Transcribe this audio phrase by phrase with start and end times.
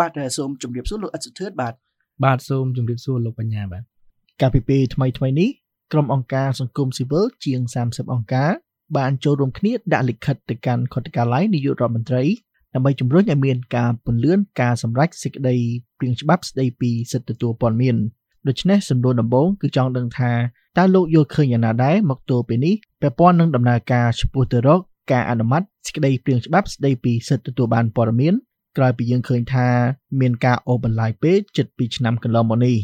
[0.00, 1.74] បាទសូមជម្រាបសួរលោកអិតសុធឿនបាទ
[2.24, 3.82] បាទសូមជម្រាបសួរលោកបញ្ញាបាទ
[4.40, 5.50] កាលពីពេលថ្មីថ្មីនេះ
[5.92, 8.50] ក្រុមអង្គការសង្គមស៊ីវិលជាង30អង្គការ
[8.96, 12.24] បានចូលរួមគ្នាដាក់លិខិតទៅកាន់ខុទ្ទកាល័យនាយករដ្ឋមន្ត្រី
[12.74, 15.56] ដើម្បីជំរុញឲ្យមានការពន្លឿនការសម្រេចសេចក្តី
[15.98, 17.96] ព្រៀងច្បាប់ស្តីពីសិទ្ធិទទួលព័ត៌មាន
[18.48, 20.32] ដូច្នេះសំណួរដំបូងគឺចង់ដឹងថា
[20.78, 24.80] តើលោកយល់ឃើញយ៉ាងណាដែរមកទល់ពេលនេះពាក់ព័ន្ធនឹងដំណើរការឆ្ពោះទៅរក
[25.12, 28.34] ការអនុម័តសេចក្តីព្រៀងច្បាប់ស្តីពីសិទ្ធិទទួលបានព័ត៌មាន
[28.76, 29.66] ក្រោយពីយើងឃើញថា
[30.20, 32.76] មានការអូសបន្លាយពេកជិត2ឆ្នាំកន្លងមកនេះ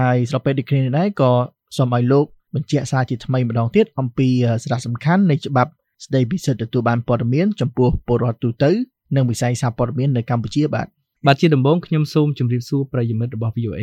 [0.00, 1.32] ហើយស្របពេលដូចគ្នានេះដែរក៏
[1.76, 4.28] សូមឲ្យលោកបញ្ជាក់សារជាថ្មីម្ដងទៀតអំពី
[4.62, 5.70] សារៈសំខាន់នៃច្បាប់
[6.04, 8.70] ស្តីពីសិទ្ធិទទួលបានព័ត៌មានចំពោះពលរដ្ឋទូទៅ
[9.16, 10.86] និងវិស័យសារព័ត៌មាននៅកម្ពុជាបាទ
[11.26, 13.82] បាទជាដំបូងខ្ញុំសូមជម្រាបសួរប្រិយមិត្តរបស់ VOA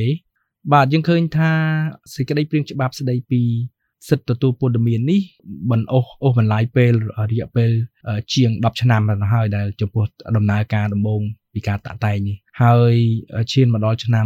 [0.73, 1.51] បាទយើងឃើញថា
[2.15, 3.41] សេចក្តីព្រៀងច្បាប់ស្តីពី
[4.09, 5.21] សិទ្ធិទទួលព័ត៌មាននេះ
[5.71, 6.93] មិនអូសអូសបន្លាយពេល
[7.31, 7.71] រយៈពេល
[8.33, 10.03] ជាង10ឆ្នាំទៅហើយដែលចំពោះ
[10.37, 11.21] ដំណើរការដំបូង
[11.53, 12.93] ពីការតាក់តែងនេះហើយ
[13.51, 14.25] ឈានមកដល់ឆ្នាំ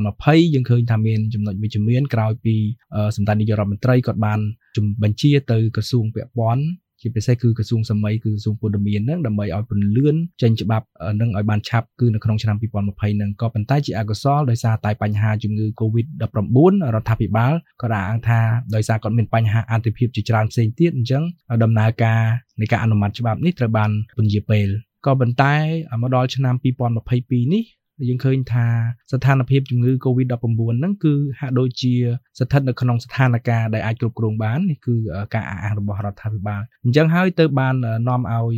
[0.00, 2.54] 2020យើងឃើញថាមានចំណុចវិជ្ជមានក្រោយពី
[3.16, 4.40] សម្ដេចនាយករដ្ឋមន្ត្រីគាត់បាន
[5.02, 6.64] បញ្ជាទៅក្រសួងពាក់ព័ន្ធ
[7.00, 10.86] ជាពិសេសគឺក្រសួងសម័យគឺក្រសួងព័ត៌មានហ្នឹងដើម្បីឲ្យពន្លឿនចេញច្បាប់
[11.20, 12.62] នឹងឲ្យបានឆាប់គឺនៅក្នុងឆ្នាំ2020
[13.16, 18.40] ហ្នឹងក៏ប៉ុន្តែជាអកុសលដោយសារតែបញ្ហាជំងឺ Covid-19 រដ្ឋាភិបាលក៏ដាក់អង្គថា
[18.74, 21.22] ដោយសារគាត់មានបញ្ហាអន្តរភាពជាច្រើនផ្សេងទៀតអញ្ចឹង
[21.64, 22.20] ដំណើរការ
[22.60, 24.68] នៃការអនុម័តច្បាប់នេះត្រូវបានពន្យាពេល
[25.06, 25.54] ក៏ប៉ុន្តែ
[26.02, 26.54] មកដល់ឆ្នាំ
[27.04, 27.64] 2022នេះ
[28.08, 28.66] យើងឃើញថា
[29.12, 30.44] ស្ថានភាពជំងឺ Covid-19
[30.78, 31.94] ហ្នឹងគឺហាក់ដូចជា
[32.38, 34.94] ស្ថិតនៅក្នុងស្ថានភាពដែលអាចគ្រប់គ្រងបាននេះគឺ
[35.34, 37.74] ការអះអាងរបស់រដ្ឋាភិបាលអញ្ចឹងហើយទៅបាន
[38.08, 38.54] នាំឲ្យ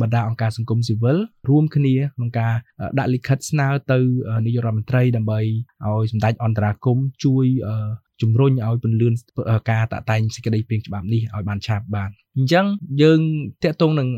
[0.00, 2.54] បណ្ដាអង្គការសង្គមស៊ីវិលរួមគ្នាក្នុងការ
[2.98, 3.98] ដាក់លិខិតស្នើទៅ
[4.46, 5.40] នាយករដ្ឋមន្ត្រីដើម្បី
[5.86, 7.46] ឲ្យសម្ដេចអន្តរាគមជួយ
[8.22, 9.12] ជំរុញឲ្យពន្លឿន
[9.70, 12.66] ការតាក់តែងសេចក្តីព្រៀងច្បាប់នេះឲ្យបានឆាប់បានអញ្ចឹង
[13.02, 13.20] យើង
[13.62, 14.08] តាក់ទងនឹង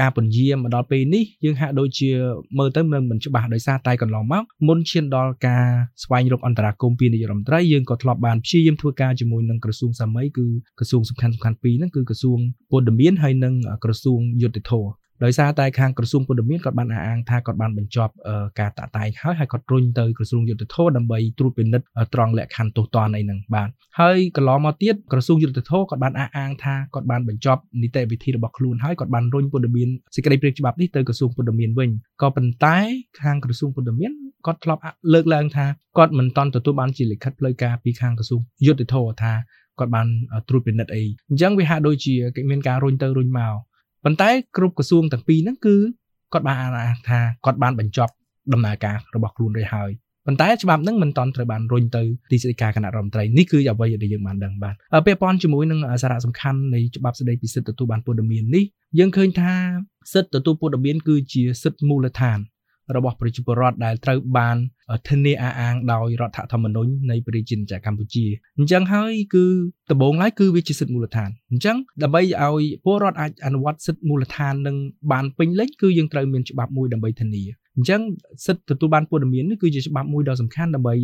[0.00, 2.10] ការពន្យាមកដល់ពេលនេះយើងហាក់ដូចជា
[2.58, 5.64] មើលទៅមិនមិនច្បាស់ដោយសារតែកន្លងមកមុនឈានដល់ការ
[6.02, 10.46] ស្វែងរកអន្តរាគមន៍ពីនាយករដ្ឋមន្ត្រីយើងក៏ធ្លាប់បានព្យាយាមធ្វើការជាមួយនឹងក្រសួងសាមីគឺ
[10.78, 12.38] ក្រសួងសំខាន់សំខាន់ពីរហ្នឹងគឺក្រសួង
[12.70, 13.54] ពលរដ្ឋហើយនិង
[13.84, 14.86] ក្រសួងយុទ្ធភ័ព
[15.24, 18.12] ដោយសារតែខាងក្រសួងពលរដ្ឋគាត់បានអះអាងថាគាត់បានបញ្ចប់
[18.60, 23.68] ការតាក់តែងហើយហើយគាត់រុញទៅក្រសួងយុទ្ធភ័ពដើម្បីត្រួតពិនិត្យត្រង់លក្ខខណ្ឌទោសទណ្ឌអីហ្នឹងបាទ
[24.00, 31.90] ហើយកន្លងមកទៀតក្រសួងយុទ្ធភ័ពគាត់បានអះអាងថាគាត់បានបញ្ចប់នីតិវិធីរបស់ខ្លួនហើយគាត់បានរុញពលរដ្ឋសេចក្តីព្រាងច្បាប់នេះទៅក្រសួងពលរដ្ឋវិញ
[32.22, 32.76] ក៏ប៉ុន្តែ
[33.22, 34.80] ខាងក្រសួងពលរដ្ឋគាត់ធ្លាប់
[35.14, 35.66] លើកឡើងថា
[35.98, 39.32] គាត់មិនតន់ទទួលបានជាលិខិតផ្លូវការពីខាងក្រសួងយុទ្ធភ័ពថា
[39.78, 40.06] គាត់បាន
[40.48, 42.14] ត្រួតពិនិត្យអីអញ្ចឹងវាហាក់ដូចជា
[42.50, 43.54] មានការរុញទៅរុញមក
[44.06, 45.76] ប៉ុន្តែគ្រប់ក្រសួងទាំងពីរហ្នឹងគឺ
[46.32, 48.12] គាត់បានអានថាគាត់បានបញ្ចប់
[48.52, 49.90] ដំណើរការរបស់ខ្លួនរួចហើយ
[50.26, 54.74] ប៉ុន្តែច្បាប់ហ្នឹងមិនតន់ត្រូវបានរុញទៅទីស្តីការគណៈរដ្ឋមន្ត្រីនេះគឺអ្វីដែលយើងបានដឹងបាទ
[55.06, 58.64] ពាក់ព័ន្ធជាមួយនឹងសារៈសំខាន់នៃច្បាប់ស្តីពីសិទ្ធិទទួលបានព័ត៌មាននេះ
[58.98, 59.52] យើងឃើញថា
[60.12, 62.38] សិទ្ធិទទួលព័ត៌មានគឺជាសិទ្ធិមូលដ្ឋាន
[62.96, 64.56] របស់ប្រជាពលរដ្ឋដែលត្រូវបាន
[65.08, 68.24] ធានាអះអាងដោយរដ្ឋធម្មនុញ្ញនៃប្រជាជាតិកម្ពុជា
[68.58, 69.44] អញ្ចឹងហើយគឺ
[69.90, 74.76] ដំបូងឡើយគឺវាជាសិទ្ធិមូលដ្ឋានអញ្ចឹងដើម្បីឲ្យពលរដ្ឋអាចអនុវត្តសិទ្ធិមូលដ្ឋាននឹង
[75.12, 77.44] បានពេញលេញគឺយើងត្រូវមានច្បាប់មួយដើម្បីធានា
[77.76, 78.00] អញ្ចឹង
[78.46, 80.94] សិទ្ធិទទួលបានព័ត៌មាននេះគឺជាច្បាប់មួយដ៏សំខាន់ដើម្បី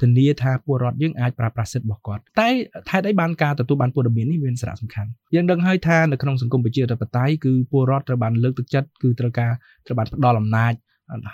[0.00, 2.48] ធានាថាពលរដ្ឋយើងអាចប្រើប្រាស់សិទ្ធិរបស់គាត់តែ
[2.90, 9.52] ហេតុអីបានការទទួលបានព័ត៌មាននេះមានសារៈសំខាន់យើងដឹងហើយថានៅក្នុងសង្គមប្រជាធិបតេយ្យគឺពលរដ្ឋត្រូវបានលើកទឹកចិត្តគឺត្រូវការ
[9.86, 10.72] ត្រូវបានផ្ដល់អំណាច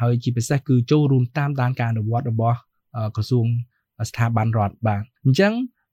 [0.00, 2.58] ហើយជាពិសេសគឺចូលរួមតាមដានការអនុវត្តរបស់
[3.16, 3.46] ក្រសួង
[4.08, 5.52] ស្ថាប័នរដ្ឋបាទអញ្ចឹង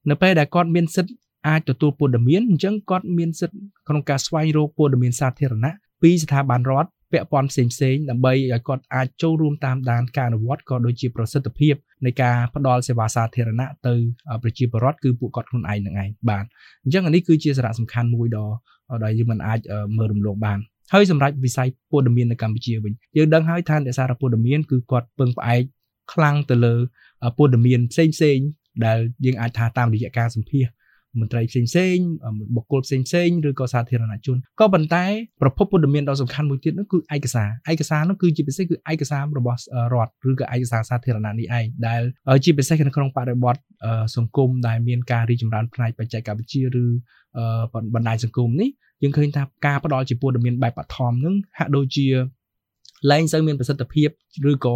[0.09, 1.13] នៅពេលដែលគាត់មានសិទ្ធិ
[1.47, 3.57] អាចទទួលព័ត៌មានអញ្ចឹងគាត់មានសិទ្ធិ
[3.87, 13.93] ក្នុងការស្វែងរកព័ត៌មានសាធារណៈពីស្ថាប័នរដ្ឋពាក់ព័ន្ធផ្សេងផ្សេងដើម្បីឲ្យគាត់អាចចូលរួមតាមដានការអនុវត្តក៏ដូចជាប្រសិទ្ធភាពនៃការផ្ដល់សេវាសាធារណៈទៅ
[14.43, 16.45] ប្រជាពលរដ្ឋគឺពួកគាត់ខ្លួនឯងនឹងឯងបាទ
[16.83, 18.47] អញ្ចឹងនេះគឺជាសារៈសំខាន់មួយដ៏
[19.03, 19.59] ដែលយើងមិនអាច
[19.97, 20.59] មើលរំលងបាន
[20.93, 25.61] ហើយសម្រាប់វិស័យព័ត៌មាននៅកម្ពុជាវិញយើងដឹងហើយថាអ្នកសារព័ត៌មានគឺគាត់ពឹងផ្អែក
[26.13, 26.75] ខ្លាំងទៅលើ
[27.37, 28.39] ព័ត៌មានផ្សេងផ្សេង
[28.85, 30.65] ដែលយើងអាចថាតាមរយៈការសម្ភាស
[31.19, 31.97] មន្ត្រីផ្សេងផ្សេង
[32.55, 35.05] បុគ្គលផ្សេងផ្សេងឬក៏សាធារណជនក៏ប៉ុន្តែ
[35.41, 39.59] ប្រភពព័ត៌មានដ៏សំខាន់មួយទៀតនោះគឺឯកសារឯកសារនោះគឺជាពិសេសគឺឯកសាររបស់
[39.93, 42.01] រដ្ឋឬក៏ឯកសារសាធារណៈនេះឯងដែល
[42.43, 43.55] ជាពិសេសនៅក្នុងបរិបទ
[44.15, 46.85] សង្គមដែលមានការរីកចម្រើនផ្នែកបច្ចេកវិទ្យាឬ
[47.93, 48.69] បណ្ដាញសង្គមនេះ
[49.03, 52.07] យើងឃើញថាការផ្ដល់ជាព័ត៌មានបែបបឋមនឹងហាក់ដូចជា
[53.11, 54.09] លែងសូវមានប្រសិទ្ធភាព
[54.51, 54.75] ឬក៏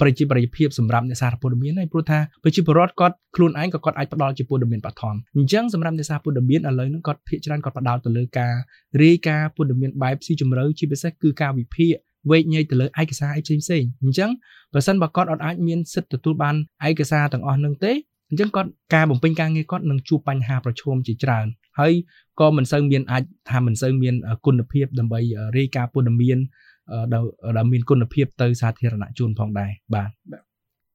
[0.00, 8.54] ប្រជាប្រិយភាពសម្រាប់អ្នកសារព័ត៌មានហើយព្រោះថាប្រជាពលរដ្ឋគាត់ខ្លួនឯងក៏គាត់អាចផ្ដល់ជាព័ត៌មានបឋមអញ្ចឹងសម្រាប់អ្នកសារព័ត៌មានឥឡូវហ្នឹងគាត់ភាគច្រើនគាត់ផ្ដោតទៅលើការ
[9.02, 11.92] រាយការណ៍ព័ត៌មានបែបស៊ីជម្រៅជាពិសេសគឺការវិភាគ
[12.30, 14.30] វែកញែកទៅលើឯកសារអីផ្សេងផ្សេងអញ្ចឹង
[14.72, 16.54] បើសិនបើគាត់អត់អាចមានសិទ្ធិទទួលបាន
[16.88, 17.92] ឯកសារទាំងអស់នឹងទេ
[18.28, 21.46] អញ្ចឹងគាត់ការបំពេញការងារគាត់នឹងជួបបញ្ហាប្រឈមជាច្រើន
[21.78, 21.92] ហើយ
[22.40, 24.14] ក៏មិនសូវមានអាចថាមិនសូវមាន
[24.46, 25.20] គុណភាពដើម្បី
[25.58, 26.38] រាយការណ៍ព័ត៌មាន
[27.12, 30.10] ដែលមានគុណភាពទៅសាធារណជនផងដែរបាទ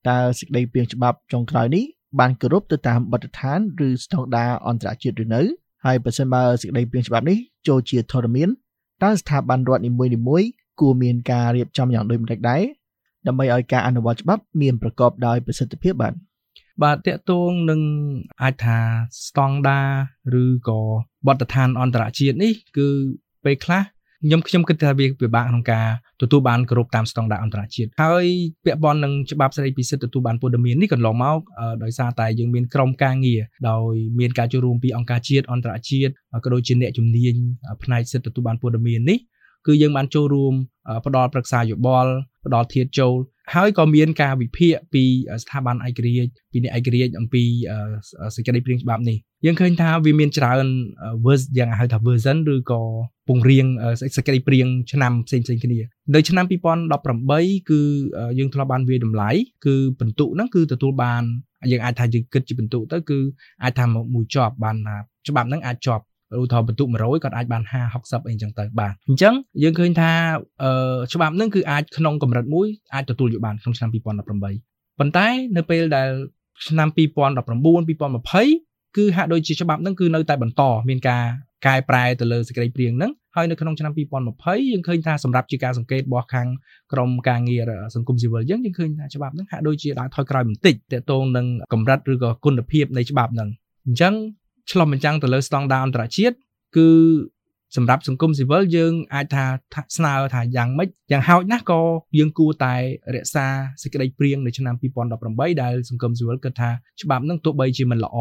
[0.07, 1.83] តើសេចក្តីព្រាងច្បាប់ចុងក្រោយនេះ
[2.19, 5.41] បានគោរពទៅតាមបទដ្ឋានឬស្តង់ដារអន្តរជាតិឬនៅ
[5.85, 7.37] ហើយបើសិនបើសេចក្តីព្រាងច្បាប់នេះ
[7.67, 8.49] ចូលជាធរមាន
[9.03, 10.49] តើស្ថាប័នរដ្ឋនីមួយៗ
[10.81, 12.61] គួរមានការរៀបចំយ៉ាងដូចម្តេចដែរ
[13.27, 16.13] ដើម្បីឲ្យការអនុវត្តច្បាប់មានប្រកបដោយប្រសិទ្ធភាពបាទ
[16.83, 17.81] បាទតកតងនឹង
[18.41, 18.79] អាចថា
[19.27, 19.81] ស្តង់ដា
[20.43, 20.79] ឬក៏
[21.27, 22.87] បទដ្ឋានអន្តរជាតិនេះគឺ
[23.45, 23.81] ពេលខ្លះ
[24.25, 25.87] ខ្ញុំខ្ញុំគិតថាវាពិបាកក្នុងការ
[26.21, 28.25] ទទួលបានគោរពតាមស្តង់ដារអន្តរជាតិហើយ
[28.65, 31.39] ពាក់ព័ន្ធនឹងច្បាប់ស្តីពីសិទ្ធិទទួលបានព័ត៌មាននេះកន្លងមក
[31.83, 36.11] ដោយសារតែយើងមានក្រុមការងារដោយមានការចូលរួមពីអង្គការជាតិអន្តរជាតិ
[36.43, 37.35] ក៏ដូចជាអ្នកជំនាញ
[37.83, 39.17] ផ្នែកសិទ្ធិទទួលបានព័ត៌មាននេះ
[39.67, 40.53] គឺយើងបានចូលរួម
[41.05, 42.11] ផ្ដល់ប្រឹក្សាយោបល់
[42.45, 43.15] ផ្ដល់ធាតចូល
[43.53, 45.03] ហើយក៏មានការវិភាគពី
[45.43, 47.43] ស្ថាប័នឯករាជ្យពីអ្នកឯករាជ្យអំពី
[48.35, 50.65] សេចក្តីព្រាងច្បាប់នេះយើងឃើញថាវាមានច្រើន
[51.25, 52.81] version យ៉ាងហៅថា version ឬក៏
[53.27, 53.65] ពង្រៀង
[54.01, 55.79] សេចក្តីព្រាងឆ្នាំផ្សេងផ្សេងគ្នា
[56.15, 56.45] នៅឆ្នាំ
[57.07, 57.81] 2018គឺ
[58.39, 59.29] យើងធ្លាប់បានវាតម្លៃ
[59.65, 61.23] គឺបន្ទុកហ្នឹងគឺទទួលបាន
[61.71, 63.19] យើងអាចថាយើងគិតជាបន្ទុកទៅគឺ
[63.63, 64.95] អាចថាមួយជាប់បានថា
[65.27, 66.03] ច្បាប់ហ្នឹងអាចជាប់
[66.39, 69.33] ឧទាហរណ៍បន្ទុក100គាត់អាចបាន50 60អីចឹងទៅបាទអញ្ចឹង
[69.63, 70.11] យើងឃើញថា
[70.63, 70.71] អឺ
[71.13, 76.09] ច្បាប់ហ្នឹងគឺអាចក្នុងកម្រិតមួយអាចទទួលយកបានក្នុងឆ្នាំ2018ប៉ុន្តែនៅពេលដែល
[76.67, 77.07] ឆ្នាំ2019 2020
[78.97, 81.23] គឺហាក់ដូចជាច្បាប់ហ្នឹងគឺនៅតែបន្តមានការ
[81.65, 86.47] កែប្រែទៅលើសេចក្តីព្រាងហ្នឹងហើយនៅក្នុងឆ្នាំ2020យើងឃើញថាសម្រាប់ជាការសង្កេតរបស់ខាង
[86.93, 93.49] ក្រមការងារសង្គមស៊ីវិលយើងយើងឃើញថាច្បាប់ហ្នឹងហាក់ដូចជាដើរថយក្រោយបន្តិចតកតងនឹងកម្រិតឬក៏គុណភាពនៃច្បាប់ហ្នឹង
[93.85, 94.13] អញ្ចឹង
[94.71, 96.35] ឆ្លុះបញ្ចាំងទៅលើស្តង់ដារអន្តរជាតិ
[96.77, 96.89] គឺ
[97.77, 99.45] សម្រាប់សង្គមស៊ីវិលយើងអាចថា
[99.97, 101.81] ស្នើថាយ៉ាងម៉េចយ៉ាងហោចណាស់ក៏
[102.17, 102.75] យើងគួរតែ
[103.15, 103.45] រក្សា
[103.81, 104.75] សេចក្តីព្រៀងនៅឆ្នាំ
[105.17, 106.69] 2018ដែលសង្គមស៊ីវិលគិតថា
[107.01, 108.17] ច្បាប់នឹងទោះបីជាមិនល្អ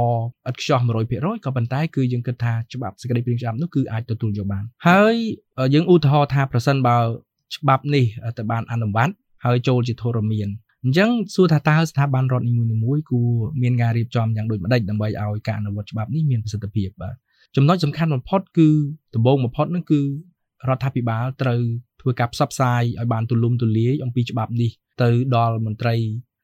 [0.48, 0.80] ឥតខ្ចោះ
[1.12, 5.14] 100%ក៏ប៉ុន្តែគឺយើងគិតថាច្បាប់សេចក្តីព្រៀងច្បាប់នោះគឺអាចទទួលយកបាន ហើយ
[5.74, 6.98] យើងឧទាហរណ៍ថាប្រសិនបើ
[7.56, 8.04] ច្បាប់នេះ
[8.38, 9.14] ទៅបានអនុវត្ត
[9.44, 10.48] ហើយចូលជាធរមាន
[10.84, 12.52] អញ្ចឹងសួរថាតើស្ថាប័នរដ្ឋនី
[12.84, 13.30] មួយៗគួរ
[13.62, 17.14] មានការរៀបចំយ៉ាងដូចម្តេចដើម្បីឲ្យការអនុវត្តច្បាប់នេះមានប្រសិទ្ធភាពបាទ
[17.56, 18.68] ចំណុចសំខាន់បំផុតគឺ
[19.14, 20.00] ដំបូងបំផុតនោះគឺ
[20.68, 21.60] រដ្ឋាភិបាលត្រូវ
[22.00, 24.70] ធ្វើការផ្សព្វផ្សាយឲ្យបានទូលំទូលាយអំពីច្បាប់នេះ
[25.02, 25.96] ទៅដល់មន្ត្រី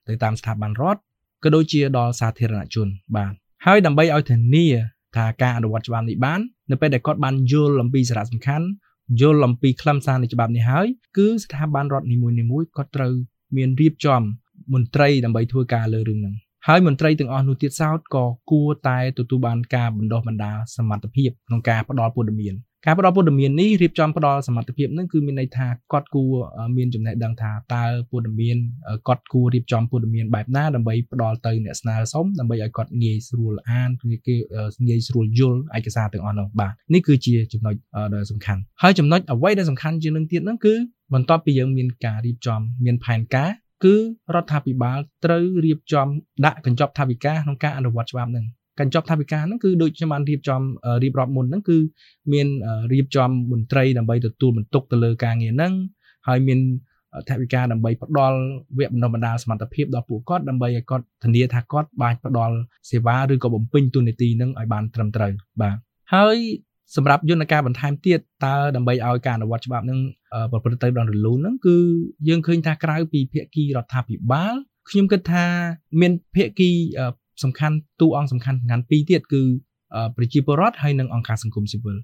[0.09, 1.01] ទៅតាមស្ថាប័នរដ្ឋ
[1.45, 3.33] ក៏ដូចជាដល់សាធារណជនបាទ
[3.67, 4.67] ហើយដើម្បីឲ្យធានា
[5.17, 6.41] ថាការអនុវត្តច្បាប់នេះបាន
[6.71, 8.67] នៅពេលដែលគាត់បានយល់អំពីសារៈសំខាន់
[9.21, 10.87] យល់អំពីខ្លឹមសារនៃច្បាប់នេះហើយ
[11.17, 13.15] គឺស្ថាប័នរដ្ឋនីមួយៗគាត់ត្រូវ
[13.57, 14.23] មានរៀបចំ
[14.75, 16.35] មន្ត្រីដើម្បីធ្វើការលើរឿងហ្នឹង
[16.67, 22.55] ហើយមន្ត្រីទាំងអស់នោះទៀតសោតក៏គួរតែទទួលបានការបណ្ដុះបណ្ដាលសមត្ថភាពក្នុងការផ្ដល់ព័ត៌មាន
[22.85, 26.33] ការផ្ដល់ព័ត៌មាននេះរៀបចំផ្ដល់សមត្ថភាពនឹងគឺមានន័យថាគាត់គួរ
[26.77, 28.57] មានចំណេះដឹងថាតើព័ត៌មាន
[29.09, 33.91] គាត់គួររៀបចំព័ត៌មានបែបណាដើម្បីផ្ដល់ទៅអ្នកស្នើសុំដើម្បីឲ្យគាត់ងាយស្រួលអាន
[34.27, 34.37] គេ
[34.89, 37.75] ងាយស្រួលយល់ឯកសារទាំងអស់នោះបាទនេះគឺជាចំណុច
[38.15, 40.75] ដ៏សំខាន់ហើយចំណុចអ្វីដែលសំខាន់ជាងនឹងទៀតហ្នឹងគឺ
[41.15, 43.51] បន្ទាប់ពីយើងមានការរៀបចំមានផែនការ
[43.85, 43.95] គឺ
[44.35, 46.07] រដ្ឋាភិបាលត្រូវរៀបចំ
[46.45, 48.47] ដាក់កញ្ចប់ថវិកាក្នុងការអនុវត្តច្បាប់ហ្នឹង
[48.81, 50.61] កញ្ចប់ថវិកាហ្នឹងគឺដូចខ្ញុំបានរៀបចំ
[51.03, 51.79] រៀបរាប់មុនហ្នឹងគឺ
[52.33, 52.47] មាន
[52.93, 55.73] រៀបចំមន្ត្រីដើម្បីទទួលបន្ទុកទៅលើការងារហ្នឹង
[56.29, 56.61] ហើយមាន
[57.29, 58.39] ថវិកាដើម្បីផ្ដល់
[58.79, 62.57] វគ្គបណ្ដុះបណ្ដាលសមត្ថភាពដល់ពួកគាត់ដើម្បីឲ្យគាត់ធានាថាគាត់បានផ្ដល់
[62.91, 65.33] សេវាឬក៏បំពេញទូនាទីហ្នឹងឲ្យបានត្រឹមត្រូវ
[65.63, 65.77] បាទ
[66.15, 66.37] ហើយ
[66.95, 69.99] សម្រាប់យន្តការបន្ថែមទៀតតើដើម្បីឲ្យការអនុវត្តច្បាប់នឹង
[70.53, 71.77] ប្រព្រឹត្តទៅដល់រលូនហ្នឹងគឺ
[72.29, 74.55] យើងឃើញថាក្រៅពីភាគីរដ្ឋាភិបាល
[74.91, 75.45] ខ្ញុំគិតថា
[76.01, 76.71] មានភាគី
[77.45, 79.43] សំខាន់ទូអង្គសំខាន់សំខាន់ពីរទៀតគឺ
[80.17, 81.97] ប្រជាពលរដ្ឋហើយនិងអង្គការសង្គមស៊ីវិល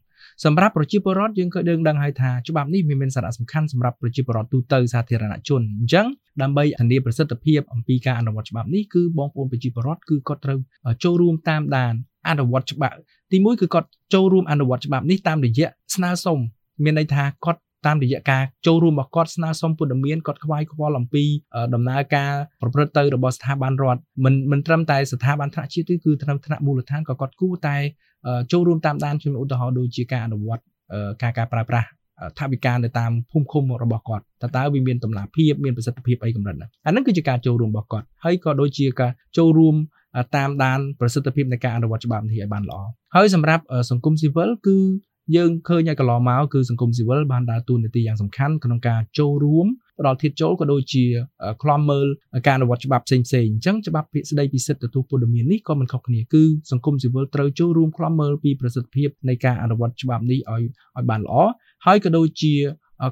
[0.45, 6.07] សម្រាប់ប្រជាពលរដ្ឋយើងក៏ដឹងដឹងហើយថាច្បាប់នេះមានសារៈសំខាន់សម្រាប់ប្រជាពលរដ្ឋទូទៅសាធារណជនអញ្ចឹង
[6.43, 10.59] ដើម្បីធានាប្រសិទ្ធភាពអំពីការអនុវត្តច្បាប់នេះគឺបងប្អូនប្រជាពលរដ្ឋគឺគាត់ត្រូវ
[11.05, 11.95] ចូលរួមតាមដាន
[12.29, 12.97] អនុវត្តច្បាប់
[13.33, 16.39] ទីមួយគឺគាត់ចូលរួមអនុវត្តច្បាប់នេះតាមរយៈស្នើសុំ
[16.85, 21.25] មានន័យថាគាត់តាមរយៈការចូលរួមរបស់គាត់ស្នើសុំព័ត៌មានគាត់ខ្វាយខ្វល់អំពី
[21.75, 27.77] ដំណើរការប្រព្រឹត្តទៅរបស់ស្ថាប័នរដ្ឋមិនមិនត្រឹមតែស្ថាប័នថ្នាក់ជាតិទេគឺត្រឹមថ្នាក់មូលដ្ឋានក៏គាត់គួរតែ
[28.53, 30.63] ចូលរួមតាមដានជំនួសឧទាហរណ៍ដូចជាការអនុវត្ត
[31.23, 31.89] ការការប្រើប្រាស់
[32.39, 39.75] ថាវិការនៅតាមភូមិឃុំរបស់គាត់តើតើវាមានតម្លាភាពមានប្រសិទ្ធភាពអីកម្រិតណាអាហ្នឹងគឺជាការចូលរួមរបស់គាត់ហើយក៏ដូចជាការចូលរួម
[40.37, 42.81] តាមដានប្រសិទ្ធភាពនៃការអនុវត្តច្បាប់នេះឲ្យបានល្អ
[43.15, 44.77] ហើយសម្រាប់សង្គមស៊ីវិលគឺ
[45.37, 49.67] យើងឃើញឲ្យកន្លងមកគឺសង្គមស៊ីវិលបានដើរតួនាទីយ៉ាងសំខាន់ក្នុងការចូលរួម
[49.99, 51.05] ផ្ដល់ធៀបចូលក៏ដូចជា
[51.63, 52.07] ខ្លំមើល
[52.47, 60.63] ការអនុវត្តច្បាប់ផ្សេងផ្សេងអញ្ចឹងច្បាប់ភាគស្ដីពីសិទ្ធិទទួលព័ត៌មាននេះក៏មិនខុសគ្នាគឺសង្គមស៊ីវិលត្រូវចូលរួមខ្លំមើលពីប្រសិទ្ធភាពនៃការអនុវត្តច្បាប់នេះឲ្យ
[60.97, 61.35] ឲ្យបានល្អ
[61.87, 62.55] ហើយក៏ដូចជា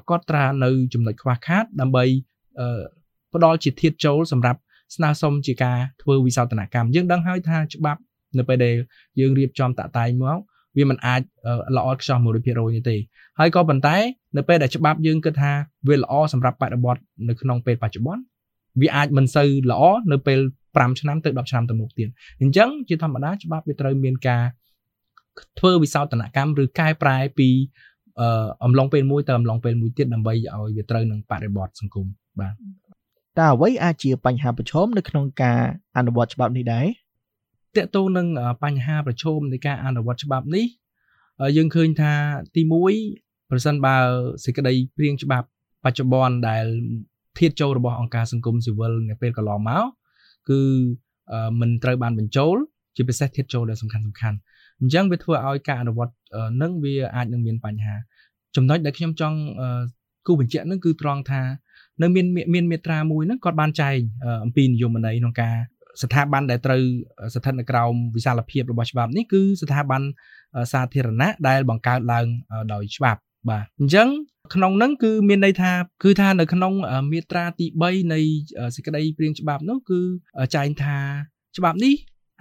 [0.09, 2.03] កត់ត្រានៅចំណុចខ្វះខាតដើម្បី
[3.33, 4.59] ផ្ដល់ជាធៀបចូលសម្រាប់
[4.95, 8.01] ស្នើសុំជាការធ្វើវិសោធនកម្មយើងដឹងហើយថាច្បាប់
[8.37, 8.75] នៅពេលដែល
[9.19, 10.37] យើងរៀបចំតាក់តែងមក
[10.77, 11.21] វាមិនអាច
[11.77, 12.95] ល្អខ្ចោះ100%នេះទេ
[13.39, 13.97] ហើយក៏ប៉ុន្តែ
[14.37, 15.51] នៅពេលដែលច្បាប់យើងគិតថា
[15.87, 16.97] វាល្អសម្រាប់បរិបទ
[17.29, 18.23] នៅក្នុងពេលបច្ចុប្បន្ន
[18.81, 22.07] វាអាចមិនសូវល្អនៅពេល5ឆ្នាំទៅ10ឆ្នាំទៅមុខទៀត
[22.41, 24.43] អញ្ចឹងជាធម្មតាច្បាប់វាត្រូវមានការ
[25.59, 27.49] ធ្វើវិសោធនកម្មឬកែប្រែពី
[28.63, 32.05] អំឡុងពេលមួយទៅអំឡុងពេលមួយទៀតដើម្បីឲ្យវាត្រូវនឹងបរិបទសង្គម
[32.39, 32.53] បាទ
[33.39, 35.59] តើអ្វីអាចជាបញ្ហាប្រឈមនៅក្នុងការ
[35.97, 36.85] អនុវត្តច្បាប់នេះដែរ
[37.75, 38.27] តកតទៅនឹង
[38.63, 40.65] បញ្ហាប្រឈមនៃការអនុវត្តច្បាប់នេះ
[41.57, 42.13] យើងឃើញថា
[42.55, 42.61] ទី
[43.05, 43.95] 1ប្រសិនបើ
[44.43, 45.47] សេចក្តីព្រៀងច្បាប់
[45.85, 46.65] បច្ចុប្បន្នដែល
[47.37, 49.83] ធៀបចូលរបស់អង្គការសង្គមស៊ីវិលនៅពេលកន្លងមក
[50.49, 50.61] គឺ
[51.59, 52.55] មិនត្រូវបានបញ្ចូល
[52.95, 54.37] ជាពិសេសធៀបចូលដែលសំខាន់សំខាន់
[54.81, 56.13] អញ្ចឹងវាធ្វើឲ្យការអនុវត្ត
[56.61, 57.95] នឹងវាអាចនឹងមានបញ្ហា
[58.55, 59.37] ចំណុចដែលខ្ញុំចង់
[60.27, 61.41] គូបញ្ជាក់នឹងគឺត្រង់ថា
[62.01, 63.97] នៅមានមានមេត្រាមួយហ្នឹងគាត់បានចែង
[64.43, 65.55] អំពីនយោបាយក្នុងការ
[66.01, 66.81] ស្ថាប័នដែលត្រូវ
[67.35, 70.01] ស្ថិតនៅក្រោមវិសាលភាពរបស់ច្បាប់នេះគឺស្ថាប័ន
[70.71, 72.25] សាធារណៈដែលបង្កើតឡើង
[72.73, 74.07] ដោយច្បាប់បាទអញ្ចឹង
[74.53, 75.71] ក្នុងហ្នឹងគឺមានន័យថា
[76.03, 76.73] គឺថានៅក្នុង
[77.11, 78.19] មាត្រាទី3នៃ
[78.75, 79.99] សេចក្តីព្រាងច្បាប់នោះគឺ
[80.55, 80.97] ចែងថា
[81.57, 81.93] ច្បាប់នេះ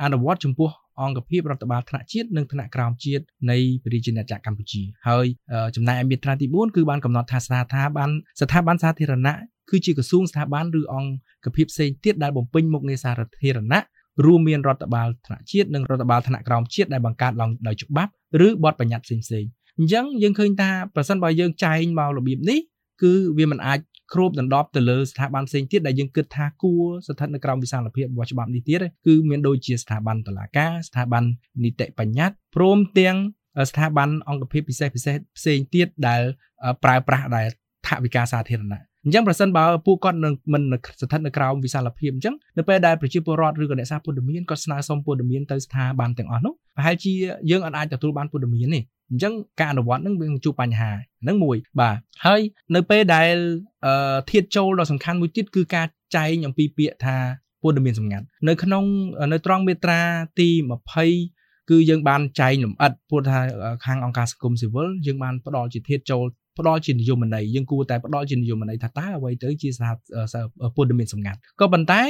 [0.02, 0.70] អនុវត្តចំពោះ
[1.00, 5.26] អង្គភាពរដ្ឋបាលថ្នាក់ជាតិនិងថ្នាក់ក្រោមជាតិនៃប្រជាណាចក្រកម្ពុជាហើយ
[5.76, 9.36] ចំណែកឯមាត្រាទី4គឺបានកំណត់ថាស្ថាប័នស្ថាប័នសាធារណៈ
[9.70, 13.10] គឺជាក្រសួងស្ថាប័នឬអង្គភាពផ្សេងទៀតដែលបំពេញមុខងារសា
[13.42, 13.80] ធារណៈ
[14.24, 18.12] រួមមានរដ្ឋបាលថ្នាក់ជាតិនិងរដ្ឋបាលថ្នាក់ក្រោមជាតិដែលបង្កើតឡើងដោយច្បាប់
[18.46, 22.60] ឬបទបញ្ញត្តិផ្សេងៗអញ្ចឹងយើងឃើញថាប្រសិនបើយើងចែងមករបៀបនេះ
[23.02, 23.78] គឺវាមិនអាច
[24.14, 31.24] គ្របដណ្ដប់ទៅលើស្ថាប័នផ្សេងទៀតដែលយើងគិតថាគួរស្ថិតនៅក្រោមវិសាលភាពរបស់ច្បាប់នេះទៀតគឺមានដូចជាស្ថាប័នតុលាការស្ថាប័ន
[31.64, 33.16] នីតិបញ្ញត្តិព្រមទាំង
[33.70, 36.22] ស្ថាប័នអង្គភាពពិសេសពិសេសផ្សេងទៀតដែល
[36.84, 37.46] ប្រើប្រាស់ដែល
[37.86, 40.62] ថវិកាសាធារណៈអញ្ចឹងប្រសិនបើពួកគាត់នឹងមិន
[41.00, 47.12] ស្ថិតនៅក្រោមវិសាលភាពអញ្ចឹងនៅពេលដែលប្រជាពលរដ្ឋឬក៏អ្នកសារព័ត៌មានគាត់ស្នើសុំព័ត៌មានទៅស្ថាប័នទាំងអស់នោះប្រហែលជា
[47.50, 50.90] យើងអាចទទួលបានព័ត៌មាននេះ អញ្ចឹងការអនុវត្តនឹងវាជួបបញ្ហា
[51.22, 52.40] ហ្នឹងមួយបាទហើយ
[52.74, 53.34] នៅពេលដែល
[53.86, 55.86] អឺធៀបចូលដ៏សំខាន់មួយទៀតគឺការ
[56.16, 57.16] ចែងអំពីពាក្យថា
[57.62, 58.84] ព័ត៌មានសម្ងាត់នៅក្នុង
[59.32, 60.00] នៅត្រង់មេត្រា
[60.40, 60.48] ទី
[61.08, 63.38] 20គឺយើងបានចែងលម្អិតព្រោះថា
[63.84, 66.24] ខាងអង្គការសង្គមស៊ីវិលយើងបានផ្ដល់ជាធៀបចូល
[66.58, 69.90] ផ្ដល់ជានិយមន័យយើងគួរតែផ្ដល់ជានិយមន័យថាតើអ្វីទៅជាសហ
[70.76, 72.02] ព័ត៌មានសម្ងាត់ក៏ប៉ុន្តែ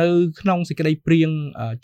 [0.00, 0.06] នៅ
[0.40, 1.30] ក្នុងសេចក្តីព្រៀង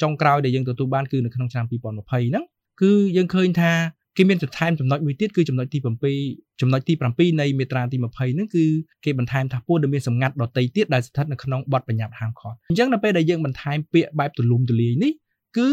[0.02, 1.73] ចុងក្រោយដែលយើងទទួលបានគឺនៅក្នុងឆ្នាំ2020
[2.11, 2.44] ហ្នឹង
[2.83, 3.73] គឺយើងឃើញថា
[4.16, 5.78] គេមានបន្ថែមចំណុចមួយទៀតគឺចំណុចទី
[6.21, 8.64] 7ចំណុចទី7នៃមាត្រាទី20ហ្នឹងគឺ
[9.04, 15.12] គេបន្ថែមថាព័ត៌មានសម្ងាត់ដតីទៀតដែលស្ថិតនៅក្នុងបទបញ្ញត្តិហាមឃាត់អញ្ចឹងនៅពេលដែលយើងបន្ថែមពាក្យបែបទូលំទូលាយនេះ
[15.56, 15.68] គឺ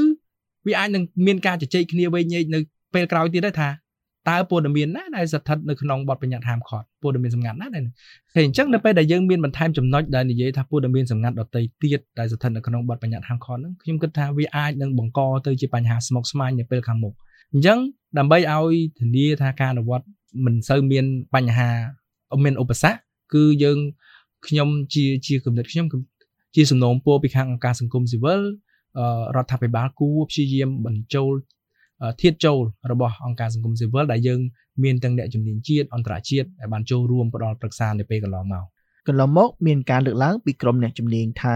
[0.68, 2.60] វាអាចនឹងមានការជជែកគ្នាវែងញែកនៅ
[2.94, 3.70] ពេលក្រោយទៀតដែរថា
[4.30, 7.84] តើព័ត៌មានណាដែលស្ថិតនៅក្នុងបទបញ្ញត្តិហាមឃាត់ព័ត៌មានសម្ងាត់ណាដែល
[8.34, 17.14] ហើយអញ្ចឹងនៅពេលដែលយើងមានបន្ថែមចំណុចដែលនិយាយថាព័ត៌មានសម្ងាត់ដតីទៀតដែលស្ថិតនៅក្នុងបទបញ្ញត្តិហាមឃាត់ហ្នឹងខ្ញុំគិតថាវាអាចនឹងបង្កទៅជាបញ្ហាស្មុគស្មាញនៅពេលខាងមុខ
[17.54, 17.80] អញ្ចឹង
[18.18, 20.06] ដើម្បីឲ្យធានាថាការអនុវត្ត
[20.46, 21.70] មិនសូវមានបញ្ហា
[22.44, 22.98] មានឧបសគ្គ
[23.34, 23.78] គឺយើង
[24.48, 25.86] ខ្ញុំជាជាគំនិតខ្ញុំ
[26.56, 28.42] ជាសំណូមពរពីខាងអង្គការសង្គមស៊ីវិល
[29.36, 31.34] រដ្ឋាភិបាលគួរព្យាយាមបញ្ចូល
[32.22, 32.60] ធៀបចូល
[32.92, 34.40] របស់អង្គការសង្គមស៊ីវិលដែលយើង
[34.84, 38.64] មានទាំងអ្នកជំនាញជាតិអន្តរជាតិដែលបានចូលរួមផ្ដល់ប្រឹក្សានៅពេលកន្លងមក
[39.08, 41.56] កន្លងមកមានការលើកឡើងពីក្រុមអ្នកជំនាញថា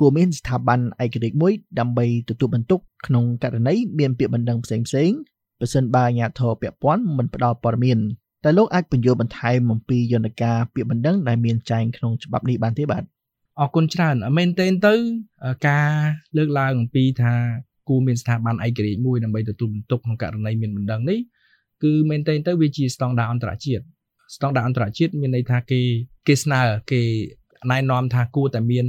[0.00, 5.10] គួរមានស្ថាប័នឯករាជ្យមួយដើម្បីទទួលបន្ទុកក្នុងករណីមានពាក្យបណ្ដឹងផ្សេងផ្សេង
[5.60, 7.98] ប្រសិនបើអាជ្ញាធរពាក់ព័ន្ធមិនផ្ដល់ព័ត៌មាន
[8.44, 13.02] តែលោកអាចបញ្យល់បន្ថែមអំពីយន្តការពាក្យបណ្ដឹងដែលមានចែងក្នុងច្បាប់នេះបានទេបាទ
[13.60, 14.94] អរគុណច្រើនមែនទែនទៅ
[15.68, 15.90] ការ
[16.36, 17.34] លើកឡើងអំពីថា
[17.88, 21.18] គួរមានស្ថាប័នឯករាជ្យមួយដើម្បីទទួលបន្ទុកក្នុងករណីមានបណ្ដឹងនេះ
[21.82, 23.82] គឺមែនទែនទៅវាជាស្តង់ដារអន្តរជាតិ
[24.34, 25.80] ស្តង់ដារអន្តរជាតិមានន័យថាគេ
[26.26, 26.60] គេស្នើ
[26.92, 27.02] គេ
[27.70, 28.84] ណែនាំថាគួរតែមាន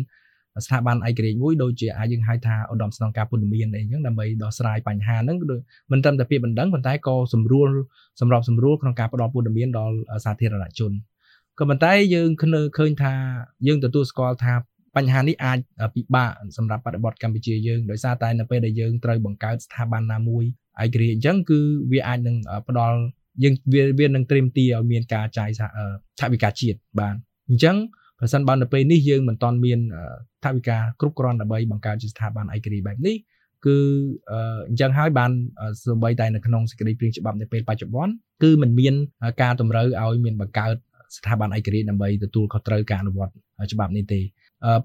[0.66, 5.58] ស្ថាប័នឯករាជ្យមួយដូចជាអាចយើងហៅថាឧត្តមស្នងការពុទ្ធមានអីចឹងដើម្បីដោះស្រាយបញ្ហាហ្នឹងគឺ
[5.92, 7.70] មិនត្រឹមតែពាក្យបណ្ដឹងប៉ុន្តែក៏សម្រួល
[8.20, 9.96] សម្របសម្រួលក្នុងការផ្ដល់ពុទ្ធមានដល់
[10.26, 10.92] សាធារណជន
[11.60, 12.30] ក៏ប៉ុន្តែយើង
[12.78, 13.14] ឃើញថា
[13.68, 14.54] យើងទទួលស្គាល់ថា
[14.96, 15.60] បញ្ហានេះអាច
[15.96, 20.44] ពិបាកសម្រាប់បរិបទកម្ពុជាយើងដោយសារតែនៅពេលដែលយើងត្រូវបង្កើតស្ថាប័នណាមួយ
[20.84, 21.60] ឯករាជ្យអញ្ចឹងគឺ
[21.92, 22.38] វាអាចនឹង
[22.68, 22.98] ផ្ដល់
[23.44, 25.50] យើងវាវានឹងត្រៀមទីឲ្យមានការចាយ
[26.20, 27.16] ឆវិកាជាតិបាន
[27.50, 27.78] អញ្ចឹង
[28.20, 29.80] ប្រសិនបើនៅពេលនេះយើងមិនទាន់មាន
[30.44, 33.16] ថវិកាគ្រប់គ្រាន់ដើម្បីបង្កើតជាស្ថាប័នឯករាជ្យបែបនេះ
[33.66, 33.78] គឺ
[34.70, 35.32] អញ្ចឹងហើយបាន
[35.88, 38.94] សូម្បីតែនៅក្នុងសេចក្តីព្រាងច្បាប់នៅពេលបច្ចុប្បន្នគឺมันមាន
[39.42, 40.76] ការតម្រូវឲ្យមានបង្កើត
[41.18, 43.34] ស្ថាប័នឯករាជ្យដើម្បីទទួលខុសត្រូវការអនុវត្ត
[43.72, 44.20] ច្បាប់នេះទេ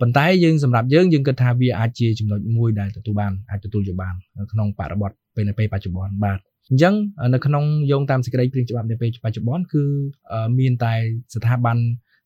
[0.01, 4.15] ប៉ុន្តែយើងសម្រាប់យើងយើងគិតថាវាអាចជាចំណុចមួយដែលទទួលបានអាចទទួលយកបាន
[4.53, 6.39] ក្នុងបរិបទពេលនៅពេលបច្ចុប្បន្នបាទ
[6.71, 6.95] អញ្ចឹង
[7.35, 9.83] នៅក្នុងយោងតាមសេចក្តីព្រាងច្បាប់នៅពេលបច្ចុប្បន្នគឺ
[10.59, 10.95] មានតែ
[11.35, 11.79] ស្ថាប័ន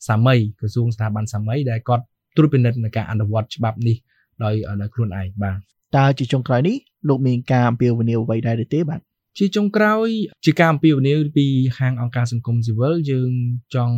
[0.09, 2.05] សាមីក្រសួងស្ថាប័នសាមីដែលគាត់
[2.37, 3.97] ត្រួតពិនិត្យនៅការអនុវត្តច្បាប់នេះ
[4.45, 5.59] ដោយដោយខ្លួនឯងបាទ
[5.97, 6.77] តើជាចុងក្រោយនេះ
[7.09, 9.01] លោកមានការអំពាវនាវអ្វីដែរទេបាទ
[9.39, 10.09] ជាចុងក្រោយ
[10.45, 11.47] ជាការអំពាវនាវពី
[11.79, 13.31] ខាងអង្គការសង្គមស៊ីវិលយើង
[13.75, 13.97] ចង់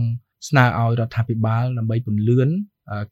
[0.48, 2.48] ស្នើឲ្យរដ្ឋាភិបាលដើម្បីពន្លឿន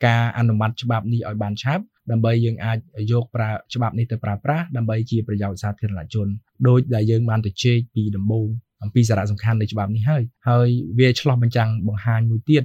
[0.07, 2.79] ការអនុម័តច្បាប់នេះឲ្យបានឆាប់ដើម្បីយើងអាច
[3.13, 6.29] យកប្រើច្បាប់នេះទៅប្រើប្រាស់ដើម្បីជាប្រយោជន៍សាធារណជន
[6.69, 8.49] ដោយដែលយើងបានទៅជែកពីដំបូង
[8.83, 12.65] អំពីសារៈសំខាន់នៃច្បាប់នេះហើយហើយវាឆ្លោះបញ្ចាំងបង្ហាញមួយទៀត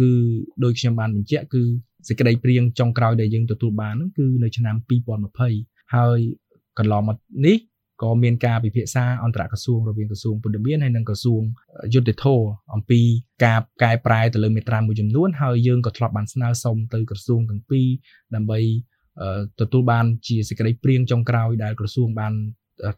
[0.00, 0.10] គឺ
[0.64, 1.62] ដោយខ្ញុំបានបញ្ជាក់គឺ
[2.08, 4.76] សេចក្តីព្រៀងចុងក្រោយដែលយើងទទួលបានហ្នឹងគឺនៅឆ្នាំ
[5.34, 6.18] 2020ហើយ
[6.78, 7.58] កន្លងមកនេះ
[8.02, 11.42] ក៏មានការពិភាក្សាអន្តរក្រសួងរវាងក្រសួងពុទ្ធមានហើយនិងក្រសួង
[11.94, 12.40] យុទ្ធភ័ព
[12.74, 13.00] អំពី
[13.44, 17.86] ការកែប្រែទៅលើមេត្រាមួយចំនួនហើយយើងក៏ធ្លាប់បានស្នើសុំទៅក្រសួងទាំងពីរ
[18.34, 18.60] ដើម្បី
[19.60, 22.32] ទទួលបានជាសេចក្តីព្រៀងចុងក្រោយដែលក្រសួងបាន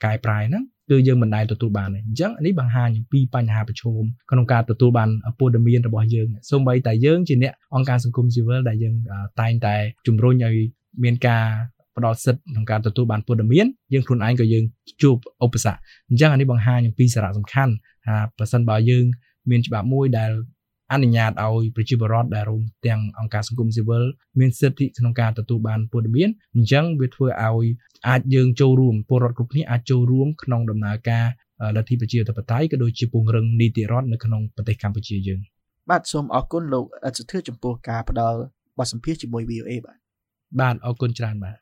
[0.04, 8.94] កែប្រែហ្នឹង គឺយើងមិនដែលទទួលបានទេអញ្ចឹងនេះបង្ហាញអំពីបញ្ហាប្រឈមក្នុងការទទួលបានព័ត៌មានរបស់យើងសូម្បីតែយើងជាអ្នកអង្គការសង្គមស៊ីវិលដែលយើង
[9.40, 9.74] តែងតែ
[10.06, 10.56] ជំរុញឲ្យ
[11.04, 11.44] មានការ
[11.96, 14.64] ផ្ដល់សិទ្ធិក្នុងការទទួលបានព័ត៌មានយើងខ្លួនឯងក៏យើង
[15.02, 15.78] ជួបឧបសគ្គ
[16.08, 17.72] អញ្ចឹងអានេះបង្ហាញអំពីសារៈសំខាន់
[18.06, 19.04] ថាប្រសិនបើយើង
[19.50, 20.30] មានច្បាប់មួយដែល
[20.92, 24.04] អនុញ្ញាតឲ្យប្រជាពលរដ្ឋដែលរួមទាំងអង្គការសង្គមស៊ីវិល
[24.40, 27.66] មានសិទ្ធិក្នុងការទទួលបានព័ត៌មានអញ្ចឹងវាធ្វើឲ្យ
[28.08, 31.26] អាចយើងចូលរួមពលរដ្ឋគ្រប់គ្នាអាចចូលរួមក្នុងដំណើរការ
[31.76, 35.40] លទ្ធិប្រជាធិបតេយ្យក៏ដូចជាពង្រឹងនីតិរដ្ឋនៅក្នុងប្រទេសកម្ពុជាយើង
[35.90, 38.38] បាទសូមអរគុណលោកអិតសុធិចំពោះការផ្ដល់
[38.78, 39.98] បទសម្ភាសន៍ជាមួយ VOA បាទ
[40.60, 41.56] បាទអរគុណច្រើនបាទ